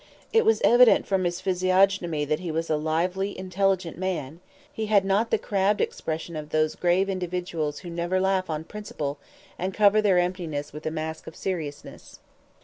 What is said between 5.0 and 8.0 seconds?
not the crabbed expression of those grave individuals who